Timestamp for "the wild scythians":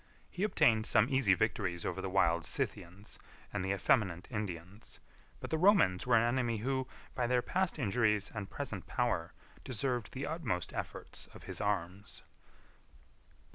2.01-3.19